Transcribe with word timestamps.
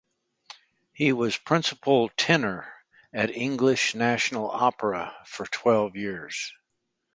He 0.93 1.13
was 1.13 1.37
principal 1.37 2.09
tenor 2.17 2.67
at 3.13 3.29
English 3.29 3.93
National 3.93 4.49
Opera 4.49 5.15
for 5.27 5.45
twelve 5.45 5.95
years. 5.95 6.53